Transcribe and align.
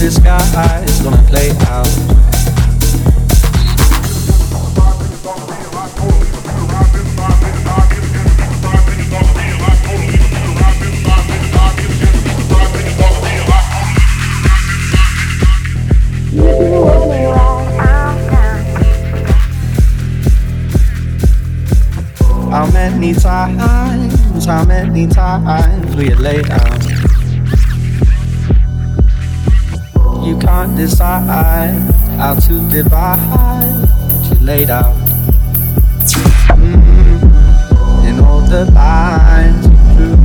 this 0.00 0.18
guy 0.18 0.82
is 0.84 1.02
gonna 1.02 1.22
play 1.24 1.50
out. 1.68 1.86
How 22.50 22.70
many 22.72 23.12
times, 23.12 24.46
how 24.46 24.64
many 24.64 25.06
times 25.08 25.94
we 25.94 26.14
lay 26.14 26.42
out? 26.50 26.89
You 30.30 30.38
can't 30.38 30.76
decide 30.76 31.90
how 32.16 32.34
to 32.36 32.70
divide 32.70 33.18
what 34.12 34.30
you 34.30 34.46
laid 34.46 34.70
out. 34.70 34.94
Mm-hmm. 36.54 38.06
In 38.06 38.20
all 38.20 38.40
the 38.42 38.70
lines 38.70 39.66
you 39.66 39.76
drew, 39.96 40.16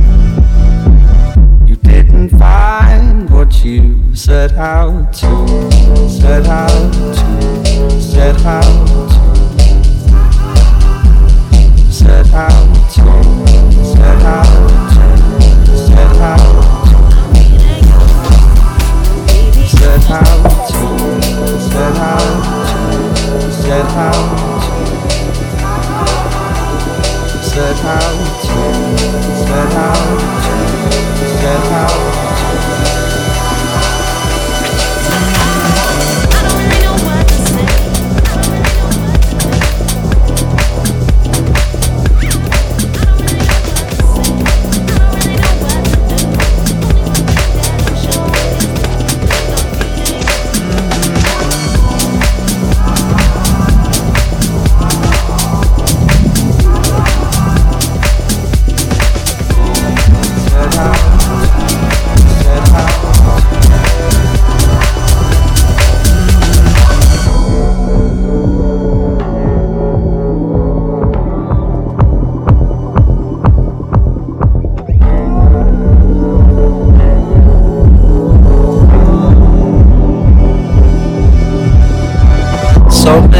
you 1.66 1.74
didn't 1.74 2.28
find 2.38 3.28
what 3.28 3.64
you 3.64 4.14
set 4.14 4.52
out 4.52 5.12
to, 5.14 5.28
set 6.08 6.46
out 6.46 6.92
to, 6.94 8.00
set 8.00 8.46
out 8.46 8.86
to 8.86 9.16
set 11.92 12.32
out 12.32 12.62
to, 12.94 13.02
set 13.82 14.22
out 14.22 14.54
to, 14.94 15.02
set 15.82 16.16
out 16.20 16.52
to, 16.52 16.55
how 20.06 20.22
to, 20.68 21.20
said 21.60 21.96
how 21.96 22.18
to, 22.18 23.52
said 23.52 23.86
how 23.86 24.12
to, 24.12 24.86
said 27.42 27.76
how 27.76 27.98
to, 28.42 28.58
said 29.46 29.72
how 29.72 29.94
to, 30.06 30.56
said 31.40 31.62
how 31.70 32.20
to. 32.20 32.25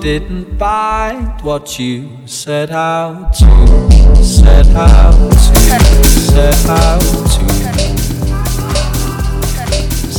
didn't 0.00 0.56
bite 0.56 1.40
what 1.42 1.78
you 1.78 2.08
set 2.26 2.70
out 2.70 3.34
to, 3.34 4.22
set 4.22 4.66
out 4.68 5.12
to, 5.30 6.08
set 6.08 6.66
out 6.68 7.00
to 7.00 7.60